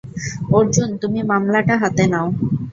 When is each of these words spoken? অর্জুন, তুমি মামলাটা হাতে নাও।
অর্জুন, 0.57 0.89
তুমি 1.01 1.19
মামলাটা 1.31 1.75
হাতে 1.81 2.03
নাও। 2.11 2.27